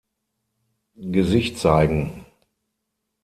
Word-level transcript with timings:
Gesicht 0.95 1.59
Zeigen! 1.59 2.25